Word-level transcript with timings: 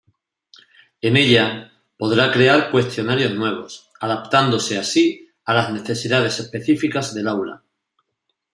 En 1.07 1.15
ella, 1.15 1.73
podrá 1.95 2.31
crear 2.31 2.71
cuestionarios 2.71 3.35
nuevos, 3.35 3.91
adaptándose 3.99 4.79
así 4.79 5.29
a 5.45 5.53
las 5.53 5.71
necesidades 5.71 6.39
específicas 6.39 7.13
del 7.13 7.27
aula. 7.27 7.61